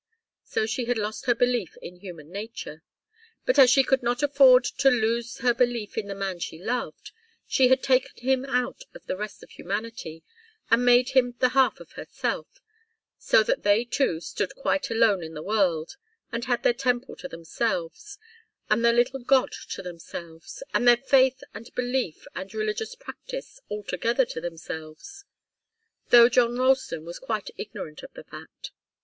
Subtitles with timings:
[0.43, 2.81] So she had lost her belief in human nature.
[3.45, 7.11] But as she could not afford to lose her belief in the man she loved,
[7.45, 10.23] she had taken him out of the rest of humanity,
[10.71, 12.47] and made him the half of herself,
[13.19, 15.97] so that they two stood quite alone in the world,
[16.31, 18.17] and had their temple to themselves,
[18.71, 24.25] and their little god to themselves, and their faith and belief and religious practice altogether
[24.25, 25.25] to themselves,
[26.09, 28.71] though John Ralston was quite ignorant of the fact.